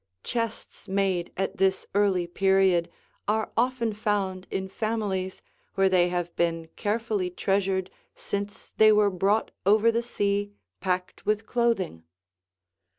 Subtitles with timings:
[0.23, 2.89] Chests made at this early period
[3.27, 5.43] are often found in families
[5.75, 11.45] where they have been carefully treasured since they were brought over the sea packed with
[11.45, 12.01] clothing.